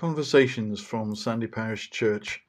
Conversations 0.00 0.80
from 0.80 1.14
Sandy 1.14 1.46
Parish 1.46 1.90
Church. 1.90 2.42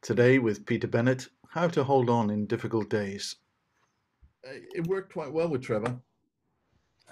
Today 0.00 0.38
with 0.38 0.64
Peter 0.64 0.86
Bennett 0.86 1.26
How 1.48 1.66
to 1.66 1.82
Hold 1.82 2.08
On 2.08 2.30
in 2.30 2.46
Difficult 2.46 2.88
Days. 2.88 3.34
Uh, 4.46 4.60
It 4.76 4.86
worked 4.86 5.12
quite 5.12 5.32
well 5.32 5.48
with 5.48 5.62
Trevor. 5.62 5.98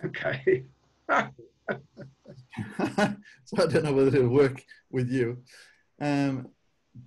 Okay. 0.04 0.62
so 1.08 1.24
I 2.78 3.66
don't 3.66 3.82
know 3.82 3.92
whether 3.92 4.16
it'll 4.16 4.28
work 4.28 4.64
with 4.92 5.10
you. 5.10 5.38
Um, 6.00 6.46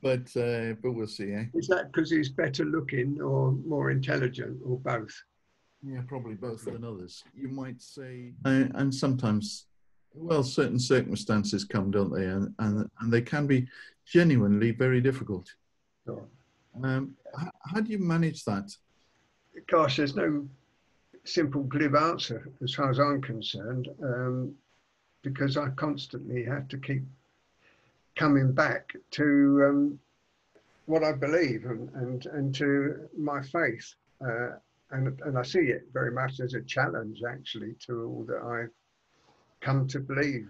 but 0.01 0.35
uh, 0.35 0.73
but 0.83 0.91
we'll 0.91 1.07
see, 1.07 1.31
eh? 1.31 1.45
Is 1.53 1.67
that 1.67 1.93
because 1.93 2.11
he's 2.11 2.27
better 2.27 2.65
looking 2.65 3.21
or 3.21 3.53
more 3.53 3.89
intelligent 3.89 4.59
or 4.65 4.77
both? 4.79 5.15
Yeah, 5.81 6.01
probably 6.09 6.35
both 6.35 6.65
than 6.65 6.83
others. 6.83 7.23
You 7.33 7.47
might 7.47 7.81
say, 7.81 8.33
uh, 8.43 8.65
and 8.73 8.93
sometimes, 8.93 9.67
well, 10.15 10.43
certain 10.43 10.79
circumstances 10.79 11.63
come, 11.63 11.91
don't 11.91 12.13
they? 12.13 12.25
And 12.25 12.53
and, 12.59 12.89
and 12.99 13.13
they 13.13 13.21
can 13.21 13.47
be 13.47 13.67
genuinely 14.05 14.71
very 14.71 15.01
difficult. 15.01 15.53
Sure. 16.05 16.25
Um, 16.83 17.15
how, 17.37 17.51
how 17.73 17.81
do 17.81 17.91
you 17.91 17.99
manage 17.99 18.43
that? 18.45 18.75
Gosh, 19.67 19.97
there's 19.97 20.15
no 20.15 20.45
simple 21.23 21.63
glib 21.63 21.95
answer 21.95 22.49
as 22.63 22.73
far 22.73 22.89
as 22.91 22.99
I'm 22.99 23.21
concerned, 23.21 23.89
um, 24.03 24.53
because 25.23 25.57
I 25.57 25.69
constantly 25.69 26.43
have 26.43 26.67
to 26.67 26.77
keep 26.77 27.03
coming 28.15 28.51
back 28.51 28.93
to 29.11 29.65
um, 29.67 29.99
what 30.85 31.03
I 31.03 31.13
believe 31.13 31.65
and, 31.65 31.89
and, 31.95 32.25
and 32.27 32.55
to 32.55 33.09
my 33.17 33.41
faith. 33.41 33.95
Uh, 34.21 34.51
and, 34.91 35.19
and 35.21 35.37
I 35.37 35.43
see 35.43 35.59
it 35.59 35.87
very 35.93 36.11
much 36.11 36.39
as 36.39 36.53
a 36.53 36.61
challenge, 36.61 37.21
actually, 37.27 37.75
to 37.87 38.03
all 38.03 38.23
that 38.27 38.41
I've 38.41 38.71
come 39.65 39.87
to 39.87 39.99
believe. 39.99 40.47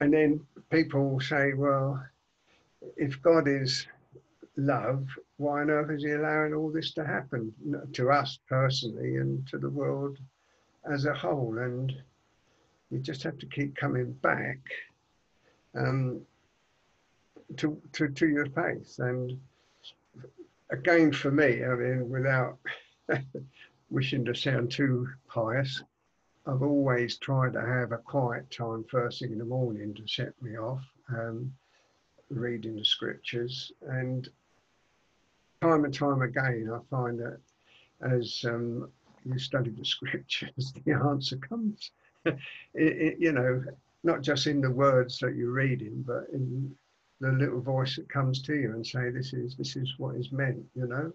And 0.00 0.12
then 0.12 0.40
people 0.70 1.20
say, 1.20 1.52
well, 1.54 2.04
if 2.96 3.22
God 3.22 3.46
is 3.46 3.86
love, 4.56 5.06
why 5.36 5.62
on 5.62 5.70
earth 5.70 5.90
is 5.92 6.02
he 6.02 6.10
allowing 6.10 6.52
all 6.52 6.70
this 6.70 6.92
to 6.94 7.06
happen 7.06 7.54
to 7.92 8.10
us 8.10 8.40
personally 8.48 9.16
and 9.16 9.46
to 9.48 9.58
the 9.58 9.70
world 9.70 10.18
as 10.92 11.06
a 11.06 11.14
whole? 11.14 11.58
And 11.58 11.92
you 12.90 12.98
just 12.98 13.22
have 13.22 13.38
to 13.38 13.46
keep 13.46 13.76
coming 13.76 14.12
back 14.14 14.58
um, 15.76 16.20
to, 17.56 17.80
to, 17.92 18.08
to 18.08 18.26
your 18.26 18.46
faith. 18.46 18.98
And 18.98 19.38
again, 20.70 21.12
for 21.12 21.30
me, 21.30 21.64
I 21.64 21.74
mean, 21.76 22.10
without 22.10 22.58
wishing 23.90 24.24
to 24.24 24.34
sound 24.34 24.72
too 24.72 25.08
pious, 25.28 25.82
I've 26.46 26.62
always 26.62 27.16
tried 27.16 27.54
to 27.54 27.60
have 27.60 27.92
a 27.92 27.98
quiet 27.98 28.50
time 28.50 28.84
first 28.90 29.20
thing 29.20 29.32
in 29.32 29.38
the 29.38 29.44
morning 29.44 29.94
to 29.94 30.06
set 30.06 30.40
me 30.42 30.58
off, 30.58 30.84
um, 31.08 31.52
reading 32.28 32.76
the 32.76 32.84
scriptures. 32.84 33.72
And 33.88 34.28
time 35.62 35.84
and 35.84 35.94
time 35.94 36.20
again, 36.20 36.70
I 36.70 36.78
find 36.90 37.18
that 37.20 37.38
as 38.02 38.44
um, 38.46 38.90
you 39.24 39.38
study 39.38 39.70
the 39.70 39.84
scriptures, 39.84 40.74
the 40.84 40.92
answer 40.92 41.38
comes. 41.38 41.92
it, 42.26 42.38
it, 42.74 43.18
you 43.18 43.32
know, 43.32 43.64
not 44.02 44.20
just 44.20 44.46
in 44.46 44.60
the 44.60 44.70
words 44.70 45.18
that 45.20 45.34
you're 45.34 45.50
reading, 45.50 46.04
but 46.06 46.26
in 46.32 46.74
the 47.20 47.32
little 47.32 47.60
voice 47.60 47.96
that 47.96 48.08
comes 48.10 48.42
to 48.42 48.54
you 48.54 48.72
and 48.72 48.86
say, 48.86 49.08
"This 49.08 49.32
is 49.32 49.56
this 49.56 49.76
is 49.76 49.94
what 49.96 50.16
is 50.16 50.30
meant," 50.30 50.62
you 50.74 50.86
know. 50.86 51.12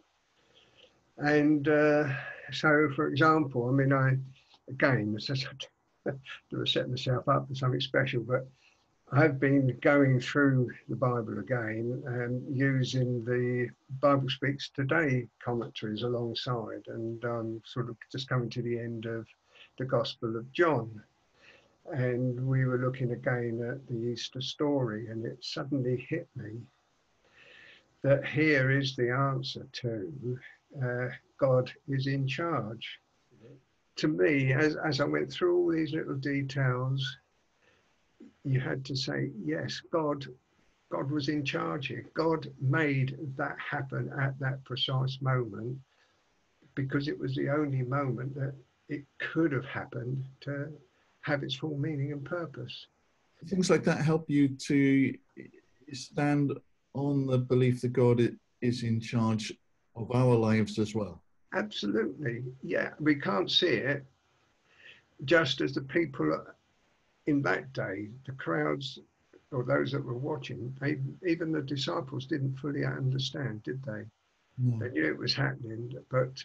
And 1.18 1.68
uh, 1.68 2.10
so, 2.52 2.90
for 2.96 3.08
example, 3.08 3.68
I 3.68 3.72
mean, 3.72 3.94
I 3.94 4.18
again, 4.70 5.14
it's 5.16 5.28
just 5.28 5.48
to 6.06 6.66
set 6.66 6.90
myself 6.90 7.28
up 7.28 7.48
for 7.48 7.56
something 7.56 7.82
special, 7.82 8.22
but 8.22 8.48
I've 9.12 9.40
been 9.40 9.76
going 9.82 10.20
through 10.20 10.70
the 10.88 10.96
Bible 10.96 11.40
again 11.40 12.04
and 12.06 12.56
using 12.56 13.26
the 13.26 13.70
Bible 14.02 14.30
Speaks 14.30 14.70
Today 14.70 15.28
commentaries 15.44 16.04
alongside, 16.04 16.84
and 16.88 17.24
um, 17.26 17.62
sort 17.66 17.90
of 17.90 17.98
just 18.12 18.30
coming 18.30 18.50
to 18.52 18.62
the 18.62 18.78
end 18.78 19.06
of 19.08 19.26
the 19.80 19.86
Gospel 19.86 20.38
of 20.38 20.52
John. 20.52 21.02
And 21.92 22.48
we 22.48 22.66
were 22.66 22.78
looking 22.78 23.14
again 23.14 23.68
at 23.68 23.88
the 23.88 24.00
Easter 24.00 24.42
story, 24.42 25.08
and 25.08 25.26
it 25.26 25.44
suddenly 25.44 26.06
hit 26.08 26.28
me 26.36 26.60
that 28.04 28.24
here 28.26 28.70
is 28.70 28.96
the 28.96 29.10
answer 29.10 29.66
to 29.74 30.40
uh, 30.84 31.08
God 31.40 31.72
is 31.88 32.06
in 32.06 32.28
charge. 32.28 33.00
To 34.00 34.08
me, 34.08 34.54
as, 34.54 34.78
as 34.78 35.02
I 35.02 35.04
went 35.04 35.30
through 35.30 35.58
all 35.58 35.72
these 35.72 35.92
little 35.92 36.16
details, 36.16 37.18
you 38.46 38.62
had 38.62 38.86
to 38.86 38.96
say, 38.96 39.32
yes, 39.44 39.82
God, 39.92 40.26
God 40.90 41.12
was 41.12 41.28
in 41.28 41.44
charge 41.44 41.88
here. 41.88 42.06
God 42.14 42.48
made 42.62 43.18
that 43.36 43.58
happen 43.60 44.10
at 44.18 44.40
that 44.40 44.64
precise 44.64 45.18
moment 45.22 45.78
because 46.76 47.10
it 47.10 47.20
was 47.20 47.36
the 47.36 47.50
only 47.50 47.82
moment 47.82 48.34
that 48.36 48.54
it 48.88 49.04
could 49.20 49.52
have 49.52 49.66
happened 49.66 50.24
to 50.42 50.70
have 51.22 51.44
its 51.44 51.56
full 51.56 51.78
meaning 51.78 52.14
and 52.14 52.24
purpose. 52.24 52.88
Things 53.48 53.70
like 53.70 53.84
that 53.84 54.00
help 54.00 54.30
you 54.30 54.48
to 54.48 55.14
stand 55.92 56.54
on 56.94 57.28
the 57.28 57.38
belief 57.38 57.82
that 57.82 57.92
God 57.92 58.22
is 58.62 58.84
in 58.84 59.02
charge 59.02 59.54
of 59.98 60.10
our 60.12 60.36
lives 60.36 60.80
as 60.80 60.96
well. 60.96 61.22
Absolutely. 61.54 62.44
Yeah, 62.62 62.92
we 63.00 63.16
can't 63.16 63.50
see 63.50 63.68
it 63.68 64.06
just 65.26 65.62
as 65.62 65.74
the 65.74 65.82
people 65.82 66.46
in 67.28 67.42
that 67.44 67.74
day, 67.74 68.10
the 68.26 68.32
crowds 68.34 69.00
or 69.52 69.64
those 69.64 69.92
that 69.92 70.04
were 70.04 70.18
watching, 70.18 70.76
they, 70.80 71.00
even 71.28 71.52
the 71.52 71.62
disciples 71.62 72.26
didn't 72.26 72.58
fully 72.58 72.86
understand, 72.86 73.64
did 73.64 73.84
they? 73.84 74.06
No. 74.58 74.80
They 74.80 74.90
knew 74.90 75.08
it 75.08 75.18
was 75.18 75.34
happening, 75.34 75.94
but 76.10 76.44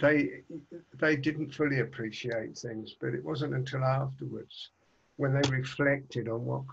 they 0.00 0.42
they 0.94 1.16
didn't 1.16 1.54
fully 1.54 1.80
appreciate 1.80 2.58
things. 2.58 2.94
But 3.00 3.14
it 3.14 3.24
wasn't 3.24 3.54
until 3.54 3.82
afterwards, 3.84 4.70
when 5.16 5.32
they 5.32 5.48
reflected 5.48 6.28
on 6.28 6.44
what 6.44 6.64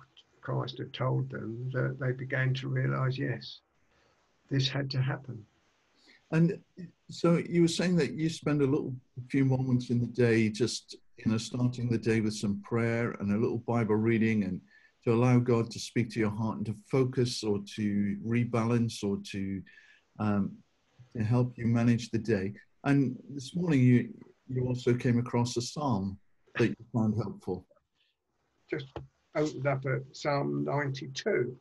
Christ 0.41 0.77
had 0.79 0.93
told 0.93 1.29
them, 1.29 1.69
that 1.73 1.97
they 1.99 2.11
began 2.11 2.53
to 2.55 2.67
realize, 2.67 3.17
yes, 3.17 3.61
this 4.49 4.67
had 4.67 4.89
to 4.91 5.01
happen. 5.01 5.45
And 6.31 6.57
so 7.09 7.37
you 7.37 7.61
were 7.63 7.67
saying 7.67 7.97
that 7.97 8.13
you 8.13 8.29
spend 8.29 8.61
a 8.61 8.65
little 8.65 8.93
a 9.17 9.27
few 9.27 9.43
moments 9.43 9.89
in 9.89 9.99
the 9.99 10.07
day 10.07 10.49
just 10.49 10.95
you 11.17 11.31
know 11.31 11.37
starting 11.37 11.89
the 11.89 11.97
day 11.97 12.21
with 12.21 12.33
some 12.33 12.61
prayer 12.61 13.11
and 13.19 13.31
a 13.31 13.37
little 13.37 13.59
Bible 13.59 13.95
reading 13.95 14.43
and 14.45 14.61
to 15.03 15.13
allow 15.13 15.39
God 15.39 15.69
to 15.71 15.79
speak 15.79 16.09
to 16.11 16.19
your 16.19 16.31
heart 16.31 16.57
and 16.57 16.65
to 16.67 16.75
focus 16.89 17.43
or 17.43 17.59
to 17.75 18.17
rebalance 18.25 19.03
or 19.03 19.17
to 19.31 19.61
um, 20.19 20.51
to 21.15 21.23
help 21.23 21.57
you 21.57 21.67
manage 21.67 22.09
the 22.09 22.19
day. 22.19 22.53
And 22.85 23.17
this 23.29 23.55
morning 23.55 23.81
you 23.81 24.13
you 24.47 24.65
also 24.67 24.93
came 24.93 25.19
across 25.19 25.57
a 25.57 25.61
psalm 25.61 26.17
that 26.57 26.69
you 26.69 26.75
found 26.93 27.15
helpful. 27.15 27.65
Just 28.69 28.87
opened 29.35 29.67
up 29.67 29.85
at 29.85 30.01
Psalm 30.13 30.63
92. 30.65 31.55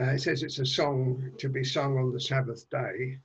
Uh, 0.00 0.12
it 0.12 0.20
says 0.20 0.42
it's 0.42 0.58
a 0.58 0.64
song 0.64 1.30
to 1.36 1.50
be 1.50 1.62
sung 1.62 1.98
on 1.98 2.10
the 2.10 2.20
Sabbath 2.20 2.68
day. 2.70 3.18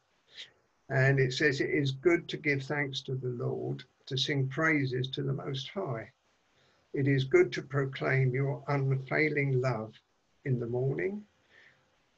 And 0.90 1.22
it 1.22 1.32
says 1.32 1.62
it 1.62 1.70
is 1.70 1.92
good 1.92 2.28
to 2.28 2.38
give 2.38 2.64
thanks 2.64 3.02
to 3.04 3.16
the 3.16 3.30
Lord, 3.30 3.84
to 4.08 4.18
sing 4.18 4.50
praises 4.50 5.08
to 5.12 5.24
the 5.24 5.32
Most 5.32 5.70
High. 5.70 6.12
It 6.94 7.08
is 7.08 7.24
good 7.24 7.54
to 7.54 7.62
proclaim 7.62 8.34
your 8.34 8.62
unfailing 8.68 9.62
love 9.62 9.94
in 10.44 10.60
the 10.60 10.68
morning, 10.68 11.24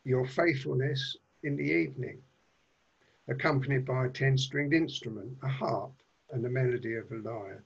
your 0.04 0.26
faithfulness 0.26 1.16
in 1.44 1.56
the 1.56 1.64
evening, 1.64 2.20
accompanied 3.28 3.86
by 3.86 4.08
a 4.08 4.10
10 4.10 4.40
stringed 4.40 4.74
instrument, 4.74 5.38
a 5.44 5.48
harp, 5.48 5.94
and 6.32 6.44
the 6.44 6.50
melody 6.50 6.96
of 6.96 7.12
a 7.12 7.18
lyre. 7.18 7.64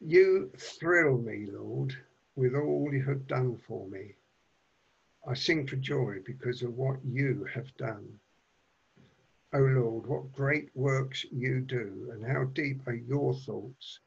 You 0.00 0.50
thrill 0.56 1.18
me, 1.18 1.48
Lord, 1.50 1.94
with 2.34 2.54
all 2.54 2.88
you 2.92 3.02
have 3.04 3.26
done 3.26 3.58
for 3.58 3.86
me. 3.88 4.14
I 5.24 5.34
sing 5.34 5.68
for 5.68 5.76
joy 5.76 6.18
because 6.24 6.62
of 6.62 6.76
what 6.76 7.04
you 7.04 7.44
have 7.54 7.76
done. 7.76 8.18
O 9.52 9.58
oh 9.58 9.66
Lord, 9.66 10.06
what 10.06 10.32
great 10.32 10.74
works 10.74 11.24
you 11.30 11.60
do, 11.60 12.10
and 12.12 12.24
how 12.24 12.44
deep 12.44 12.86
are 12.88 12.94
your 12.94 13.32
thoughts. 13.34 14.00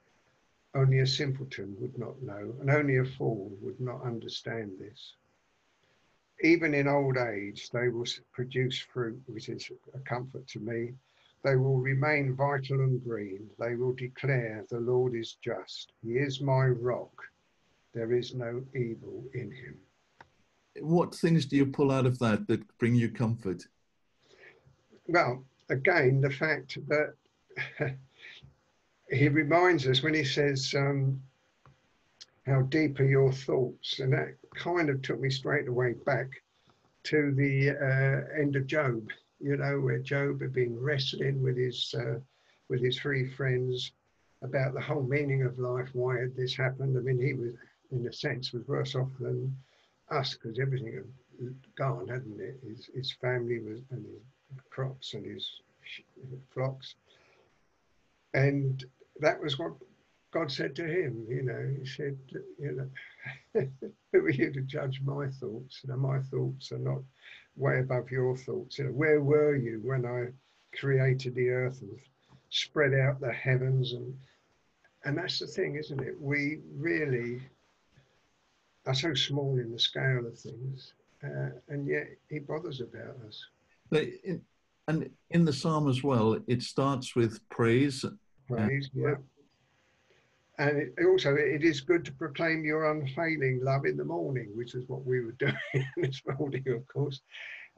Only 0.74 1.00
a 1.00 1.08
simpleton 1.08 1.80
would 1.80 1.98
not 1.98 2.22
know, 2.22 2.58
and 2.60 2.70
only 2.70 2.98
a 2.98 3.06
fool 3.06 3.56
would 3.62 3.80
not 3.80 4.02
understand 4.02 4.78
this. 4.78 5.16
Even 6.42 6.74
in 6.74 6.88
old 6.88 7.16
age, 7.16 7.70
they 7.70 7.88
will 7.88 8.08
produce 8.34 8.78
fruit, 8.78 9.22
which 9.28 9.48
is 9.48 9.72
a 9.94 10.00
comfort 10.00 10.46
to 10.48 10.60
me. 10.60 10.96
They 11.44 11.56
will 11.56 11.78
remain 11.78 12.36
vital 12.36 12.82
and 12.82 13.02
green. 13.02 13.50
They 13.58 13.76
will 13.76 13.94
declare, 13.94 14.66
The 14.70 14.82
Lord 14.82 15.16
is 15.16 15.36
just. 15.36 15.94
He 16.02 16.18
is 16.18 16.42
my 16.42 16.66
rock. 16.66 17.24
There 17.94 18.12
is 18.12 18.36
no 18.36 18.66
evil 18.74 19.24
in 19.34 19.50
him. 19.52 19.80
What 20.80 21.16
things 21.16 21.46
do 21.46 21.56
you 21.56 21.66
pull 21.66 21.92
out 21.92 22.06
of 22.06 22.20
that 22.20 22.48
that 22.48 22.78
bring 22.78 22.96
you 22.96 23.10
comfort? 23.10 23.66
Well, 25.08 25.44
again, 25.70 26.22
the 26.22 26.32
fact 26.32 26.78
that 26.88 27.14
he 29.10 29.30
reminds 29.30 29.88
us 29.88 30.04
when 30.04 30.14
he 30.14 30.24
says, 30.24 30.74
um, 30.76 31.22
how 32.46 32.62
deep 32.64 33.00
are 33.00 33.06
your 33.06 33.32
thoughts? 33.32 34.00
And 34.00 34.14
that 34.14 34.36
kind 34.56 34.90
of 34.90 35.02
took 35.02 35.20
me 35.20 35.30
straight 35.30 35.68
away 35.68 35.94
back 36.06 36.30
to 37.04 37.34
the 37.36 37.70
uh, 37.72 38.40
end 38.40 38.56
of 38.56 38.68
Job, 38.68 39.08
you 39.40 39.58
know, 39.58 39.80
where 39.80 40.00
Job 40.00 40.42
had 40.42 40.54
been 40.54 40.80
wrestling 40.80 41.42
with 41.42 41.58
his 41.58 41.94
uh, 41.98 42.20
with 42.68 42.82
his 42.82 43.00
three 43.00 43.30
friends 43.30 43.92
about 44.42 44.74
the 44.74 44.82
whole 44.82 45.04
meaning 45.04 45.44
of 45.44 45.60
life. 45.60 45.90
Why 45.94 46.20
had 46.20 46.36
this 46.36 46.56
happened? 46.56 46.98
I 46.98 47.02
mean, 47.02 47.22
he 47.22 47.34
was, 47.34 47.54
in 47.92 48.08
a 48.08 48.14
sense, 48.14 48.54
was 48.54 48.68
worse 48.68 48.96
off 48.96 49.10
than 49.20 49.56
us 50.10 50.34
because 50.34 50.60
everything 50.60 51.04
had 51.40 51.56
gone, 51.76 52.08
hadn't 52.08 52.40
it? 52.40 52.60
His, 52.68 52.90
his 52.94 53.12
family 53.22 53.60
was 53.60 53.82
and 53.92 54.06
his 54.06 54.62
crops 54.70 55.14
and 55.14 55.26
his 55.26 55.62
flocks, 56.54 56.96
and 58.34 58.84
that 59.20 59.42
was 59.42 59.58
what 59.58 59.74
God 60.32 60.52
said 60.52 60.76
to 60.76 60.86
him. 60.86 61.26
You 61.30 61.44
know, 61.44 61.76
He 61.80 61.86
said, 61.86 62.18
you 62.60 62.90
know, 63.54 63.68
who 64.12 64.20
are 64.20 64.30
you 64.30 64.52
to 64.52 64.62
judge 64.62 65.02
my 65.02 65.28
thoughts? 65.28 65.82
You 65.84 65.90
know, 65.90 65.98
my 65.98 66.20
thoughts 66.20 66.72
are 66.72 66.80
not 66.80 67.02
way 67.56 67.80
above 67.80 68.12
your 68.12 68.36
thoughts. 68.36 68.78
You 68.78 68.86
know, 68.86 68.92
where 68.92 69.22
were 69.22 69.56
you 69.56 69.80
when 69.84 70.06
I 70.06 70.28
created 70.78 71.36
the 71.36 71.50
earth 71.50 71.82
and 71.82 71.98
spread 72.50 72.94
out 72.94 73.20
the 73.20 73.32
heavens 73.32 73.94
and 73.94 74.14
and 75.06 75.16
that's 75.18 75.38
the 75.38 75.46
thing, 75.46 75.76
isn't 75.76 76.02
it? 76.02 76.20
We 76.20 76.62
really 76.76 77.40
are 78.86 78.94
so 78.94 79.14
small 79.14 79.58
in 79.58 79.72
the 79.72 79.80
scale 79.80 80.26
of 80.26 80.38
things, 80.38 80.94
uh, 81.24 81.50
and 81.70 81.88
yet 81.88 82.08
He 82.30 82.40
bothers 82.40 82.82
about 82.82 83.16
us. 83.28 83.46
But 83.90 84.06
in, 84.24 84.42
and 84.88 85.10
in 85.32 85.46
the 85.46 85.54
psalm 85.54 85.90
as 85.90 86.04
well, 86.04 86.38
it 86.48 86.62
starts 86.62 87.16
with 87.16 87.40
praise. 87.50 88.06
Praise, 88.48 88.90
yeah. 88.94 89.16
And 90.58 90.78
it, 90.78 90.94
also, 91.06 91.36
it 91.36 91.64
is 91.64 91.82
good 91.82 92.06
to 92.06 92.14
proclaim 92.14 92.64
your 92.64 92.92
unfailing 92.92 93.60
love 93.64 93.86
in 93.86 93.98
the 93.98 94.06
morning, 94.06 94.52
which 94.56 94.76
is 94.76 94.88
what 94.88 95.06
we 95.06 95.22
were 95.22 95.32
doing 95.40 95.58
in 95.74 95.86
this 95.98 96.22
morning, 96.38 96.64
of 96.68 96.88
course, 96.88 97.22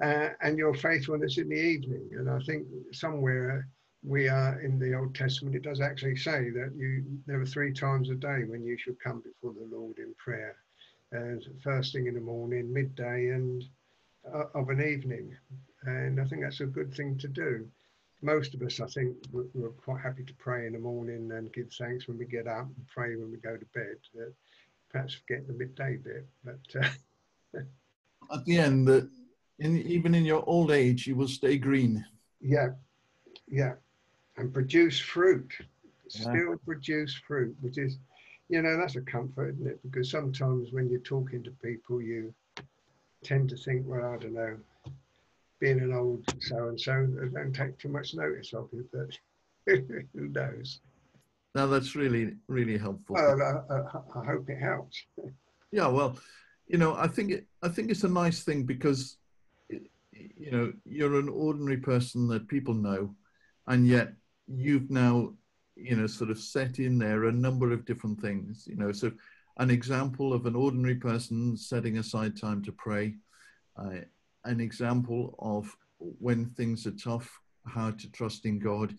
uh, 0.03 0.30
and 0.42 0.57
your 0.57 0.74
faithfulness 0.74 1.38
in 1.38 1.50
the 1.50 1.56
evening. 1.56 2.10
And 2.13 2.30
I 2.30 2.39
think 2.39 2.68
somewhere 2.92 3.68
we 4.03 4.27
are 4.27 4.60
in 4.62 4.77
the 4.77 4.95
Old 4.95 5.15
Testament, 5.15 5.56
it 5.56 5.63
does 5.63 5.81
actually 5.81 6.18
say 6.18 6.50
that 6.51 6.74
you 6.75 7.03
there 7.25 7.42
are 7.42 7.45
three 7.45 7.74
times 7.74 8.10
a 8.10 8.15
day 8.15 8.44
when 8.48 8.63
you 8.63 8.77
should 8.77 9.00
come 9.00 9.21
before 9.21 9.53
the 9.53 9.75
Lord 9.75 9.98
in 9.98 10.13
prayer. 10.18 10.56
And 11.12 11.44
first 11.63 11.94
thing 11.94 12.07
in 12.07 12.15
the 12.15 12.19
morning, 12.19 12.74
midday, 12.74 13.30
and 13.30 13.63
uh, 14.33 14.45
of 14.54 14.69
an 14.69 14.81
evening. 14.81 15.36
And 15.83 16.19
I 16.19 16.25
think 16.25 16.42
that's 16.42 16.59
a 16.59 16.65
good 16.65 16.94
thing 16.94 17.18
to 17.19 17.27
do. 17.27 17.68
Most 18.21 18.54
of 18.54 18.62
us, 18.62 18.80
I 18.80 18.88
think, 18.88 19.15
we're, 19.31 19.45
we're, 19.54 19.69
quite 19.69 20.01
happy 20.01 20.24
to 20.24 20.33
pray 20.33 20.65
in 20.65 20.74
the 20.74 20.80
morning 20.80 21.31
and 21.31 21.54
give 21.54 21.71
thanks 21.71 22.07
when 22.07 22.18
we 22.18 22.25
get 22.25 22.48
up 22.48 22.65
and 22.65 22.88
pray 22.88 23.15
when 23.15 23.31
we 23.31 23.38
go 23.38 23.56
to 23.56 23.65
bed. 23.74 23.98
Uh, 24.18 24.31
perhaps 24.89 25.13
forget 25.13 25.48
the 25.48 25.54
midday 25.54 25.98
bit, 25.98 26.25
but 26.44 26.83
uh, 26.83 27.60
at 28.33 28.45
the 28.45 28.57
end, 28.57 28.88
that 28.88 29.10
in, 29.60 29.77
even 29.77 30.15
in 30.15 30.25
your 30.25 30.44
old 30.48 30.71
age, 30.71 31.07
you 31.07 31.15
will 31.15 31.27
stay 31.27 31.57
green. 31.57 32.03
Yeah, 32.42 32.69
yeah, 33.48 33.74
and 34.38 34.53
produce 34.53 35.00
fruit, 35.00 35.51
still 36.07 36.33
yeah. 36.33 36.56
produce 36.65 37.13
fruit, 37.27 37.56
which 37.62 37.77
is, 37.77 37.98
you 38.50 38.62
know, 38.62 38.78
that's 38.78 38.96
a 38.96 39.02
comfort, 39.02 39.56
isn't 39.56 39.68
it? 39.68 39.80
Because 39.84 40.10
sometimes 40.10 40.72
when 40.72 40.90
you're 40.90 41.00
talking 41.00 41.44
to 41.44 41.52
people, 41.52 42.02
you 42.02 42.34
tend 43.24 43.50
to 43.50 43.58
think, 43.58 43.86
well, 43.86 44.14
I 44.14 44.18
don't 44.18 44.34
know, 44.34 44.58
being 45.60 45.80
an 45.80 45.94
old 45.94 46.24
so 46.40 46.70
and 46.70 46.80
so, 46.80 46.94
don't 47.34 47.54
take 47.54 47.78
too 47.78 47.90
much 47.90 48.14
notice 48.14 48.54
of 48.54 48.70
you, 48.72 48.88
but 48.94 49.18
who 49.66 50.30
knows? 50.30 50.80
Now 51.56 51.66
that's 51.66 51.96
really, 51.96 52.36
really 52.48 52.78
helpful. 52.78 53.16
Well, 53.16 53.42
I, 53.42 53.74
I, 53.74 54.22
I 54.22 54.26
hope 54.26 54.50
it 54.50 54.60
helps. 54.60 55.04
yeah, 55.72 55.88
well, 55.88 56.18
you 56.68 56.78
know, 56.78 56.96
I 56.96 57.08
think 57.08 57.32
it, 57.32 57.48
I 57.64 57.70
think 57.70 57.90
it's 57.90 58.04
a 58.04 58.10
nice 58.10 58.44
thing 58.44 58.64
because, 58.64 59.18
you 59.70 60.52
know, 60.52 60.74
you're 60.86 61.20
an 61.20 61.30
ordinary 61.30 61.78
person 61.78 62.28
that 62.28 62.48
people 62.48 62.74
know, 62.74 63.16
and 63.66 63.88
yet 63.88 64.14
you've 64.48 64.92
now, 64.92 65.34
you 65.79 65.95
know, 65.95 66.07
sort 66.07 66.31
of 66.31 66.39
set 66.39 66.79
in 66.79 66.97
there 66.97 67.25
a 67.25 67.31
number 67.31 67.71
of 67.71 67.85
different 67.85 68.19
things. 68.19 68.68
You 68.68 68.75
know, 68.75 68.91
so 68.91 69.12
an 69.57 69.69
example 69.69 70.33
of 70.33 70.45
an 70.45 70.56
ordinary 70.56 70.95
person 70.95 71.57
setting 71.57 71.97
aside 71.97 72.39
time 72.39 72.63
to 72.63 72.71
pray, 72.71 73.15
uh, 73.77 74.01
an 74.45 74.59
example 74.59 75.35
of 75.39 75.75
when 76.00 76.45
things 76.45 76.85
are 76.85 76.91
tough, 76.91 77.39
how 77.65 77.91
to 77.91 78.12
trust 78.12 78.45
in 78.45 78.59
God, 78.59 78.95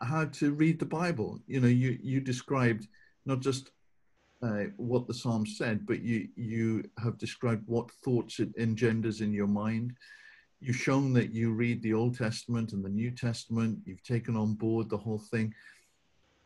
how 0.00 0.24
to 0.26 0.52
read 0.52 0.78
the 0.78 0.86
Bible. 0.86 1.40
You 1.46 1.60
know, 1.60 1.68
you, 1.68 1.98
you 2.02 2.20
described 2.20 2.88
not 3.26 3.40
just 3.40 3.70
uh, 4.42 4.64
what 4.76 5.06
the 5.06 5.14
Psalm 5.14 5.44
said, 5.44 5.86
but 5.86 6.00
you, 6.00 6.28
you 6.36 6.88
have 7.02 7.18
described 7.18 7.64
what 7.66 7.90
thoughts 7.90 8.40
it 8.40 8.50
engenders 8.58 9.20
in 9.20 9.32
your 9.32 9.46
mind. 9.48 9.92
You've 10.60 10.76
shown 10.76 11.12
that 11.12 11.32
you 11.32 11.52
read 11.52 11.82
the 11.82 11.94
Old 11.94 12.16
Testament 12.16 12.72
and 12.72 12.84
the 12.84 12.88
New 12.88 13.10
Testament. 13.10 13.78
You've 13.84 14.02
taken 14.02 14.36
on 14.36 14.54
board 14.54 14.88
the 14.88 14.96
whole 14.96 15.22
thing 15.30 15.54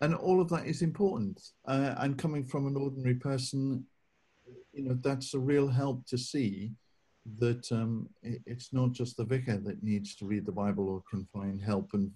and 0.02 0.14
all 0.16 0.40
of 0.40 0.48
that 0.48 0.66
is 0.66 0.82
important. 0.82 1.40
Uh, 1.66 1.94
and 1.98 2.18
coming 2.18 2.44
from 2.44 2.66
an 2.66 2.76
ordinary 2.76 3.14
person, 3.14 3.86
you 4.72 4.82
know, 4.82 4.98
that's 5.00 5.32
a 5.32 5.38
real 5.38 5.68
help 5.68 6.04
to 6.06 6.18
see 6.18 6.72
that 7.38 7.70
um, 7.70 8.08
it's 8.22 8.72
not 8.72 8.90
just 8.90 9.16
the 9.16 9.24
vicar 9.24 9.56
that 9.58 9.82
needs 9.82 10.16
to 10.16 10.26
read 10.26 10.44
the 10.44 10.52
Bible 10.52 10.88
or 10.88 11.02
can 11.08 11.24
find 11.32 11.62
help 11.62 11.90
and 11.92 12.10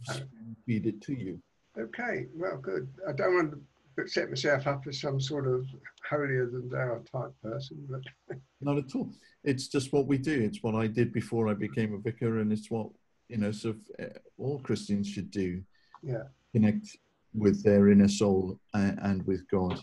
feed 0.66 0.86
it 0.86 1.00
to 1.02 1.14
you. 1.14 1.40
Okay, 1.78 2.26
well, 2.34 2.58
good. 2.60 2.88
I 3.08 3.12
don't 3.12 3.34
want 3.34 3.54
to 3.54 4.08
set 4.08 4.30
myself 4.30 4.66
up 4.66 4.82
as 4.88 5.00
some 5.00 5.20
sort 5.20 5.46
of 5.46 5.64
holier 6.10 6.46
than 6.46 6.68
thou 6.68 7.00
type 7.12 7.32
person, 7.40 7.86
but 7.88 8.36
not 8.60 8.78
at 8.78 8.96
all. 8.96 9.12
It's 9.44 9.68
just 9.68 9.92
what 9.92 10.08
we 10.08 10.18
do. 10.18 10.42
It's 10.42 10.62
what 10.62 10.74
I 10.74 10.88
did 10.88 11.12
before 11.12 11.48
I 11.48 11.54
became 11.54 11.94
a 11.94 11.98
vicar, 11.98 12.40
and 12.40 12.52
it's 12.52 12.68
what 12.68 12.88
you 13.28 13.36
know, 13.36 13.52
sort 13.52 13.76
of 13.76 14.06
uh, 14.06 14.18
all 14.38 14.58
Christians 14.58 15.08
should 15.08 15.30
do. 15.30 15.62
Yeah, 16.02 16.24
connect 16.52 16.96
with 17.36 17.62
their 17.62 17.90
inner 17.90 18.08
soul 18.08 18.58
and, 18.74 18.98
and 19.02 19.24
with 19.26 19.46
God. 19.48 19.80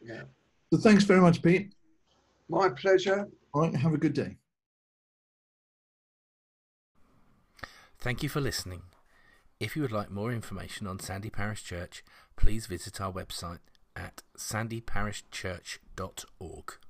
Yeah. 0.00 0.22
So 0.72 0.78
thanks 0.78 1.04
very 1.04 1.20
much, 1.20 1.42
Pete. 1.42 1.74
My 2.48 2.68
pleasure. 2.68 3.28
All 3.52 3.62
right, 3.62 3.74
have 3.74 3.94
a 3.94 3.98
good 3.98 4.14
day. 4.14 4.36
Thank 7.98 8.22
you 8.22 8.28
for 8.28 8.40
listening. 8.40 8.82
If 9.58 9.74
you 9.74 9.82
would 9.82 9.90
like 9.90 10.08
more 10.10 10.32
information 10.32 10.86
on 10.86 11.00
Sandy 11.00 11.30
Parish 11.30 11.64
Church, 11.64 12.04
please 12.36 12.66
visit 12.66 13.00
our 13.00 13.12
website 13.12 13.58
at 13.96 14.22
sandyparishchurch.org. 14.36 16.87